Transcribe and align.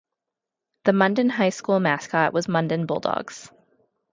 The 0.85 0.93
Munden 0.93 1.29
High 1.29 1.51
School 1.51 1.79
mascot 1.79 2.33
was 2.33 2.47
Munden 2.47 2.87
Bulldogs. 2.87 3.51